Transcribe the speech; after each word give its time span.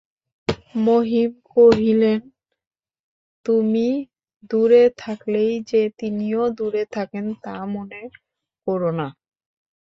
মহিম 0.79 1.31
কহিলেন, 1.49 2.19
তুমি 3.45 3.87
দূরে 4.51 4.83
থাকলেই 4.97 5.53
যে 5.67 5.81
তিনিও 5.99 6.43
দূরে 6.57 6.83
থাকেন 6.91 7.25
তা 7.43 7.55
মনেও 7.73 8.07
কোরো 8.67 8.89
না। 8.91 9.07